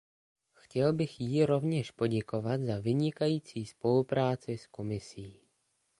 Chtěl 0.53 0.93
bych 0.93 1.19
jí 1.21 1.45
rovněž 1.45 1.91
poděkovat 1.91 2.61
za 2.61 2.79
vynikající 2.79 3.65
spolupráci 3.65 4.57
s 4.57 4.67
Komisí. 4.67 5.39